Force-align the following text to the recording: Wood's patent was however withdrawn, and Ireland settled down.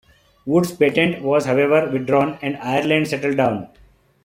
Wood's 0.47 0.71
patent 0.73 1.21
was 1.21 1.45
however 1.45 1.87
withdrawn, 1.87 2.39
and 2.41 2.57
Ireland 2.57 3.07
settled 3.07 3.37
down. 3.37 3.69